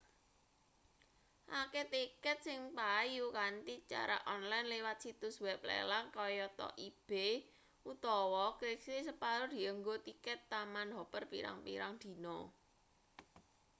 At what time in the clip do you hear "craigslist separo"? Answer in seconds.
8.59-9.43